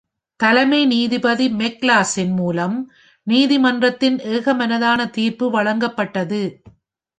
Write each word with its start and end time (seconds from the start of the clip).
தலைமை 0.39 0.85
நீதிபதி 0.85 1.47
மெக்லாச்லின் 1.49 2.33
மூலம் 2.35 2.77
நீதிமன்றத்தின் 3.27 4.17
ஏகமனதான 4.31 5.09
தீர்ப்பு 5.09 5.47
வழங்கப்பட்டது. 5.51 6.41